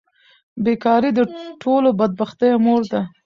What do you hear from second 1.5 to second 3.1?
ټولو بدبختیو مور ده.